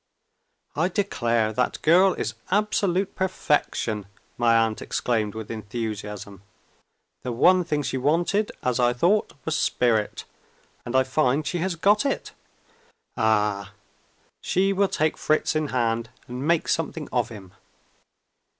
"I 0.75 0.87
declare 0.87 1.53
that 1.53 1.79
girl 1.83 2.15
is 2.15 2.33
absolute 2.49 3.13
perfection!" 3.13 4.07
my 4.35 4.55
aunt 4.57 4.81
exclaimed 4.81 5.35
with 5.35 5.51
enthusiasm. 5.51 6.41
"The 7.21 7.31
one 7.31 7.63
thing 7.63 7.83
she 7.83 7.99
wanted, 7.99 8.51
as 8.63 8.79
I 8.79 8.93
thought, 8.93 9.33
was 9.45 9.55
spirit 9.55 10.25
and 10.87 10.95
I 10.95 11.03
find 11.03 11.45
she 11.45 11.59
has 11.59 11.75
got 11.75 12.03
it. 12.03 12.31
Ah! 13.15 13.73
she 14.41 14.73
will 14.73 14.87
take 14.87 15.19
Fritz 15.19 15.55
in 15.55 15.67
hand, 15.67 16.09
and 16.27 16.47
make 16.47 16.67
something 16.67 17.07
of 17.13 17.29
him. 17.29 17.53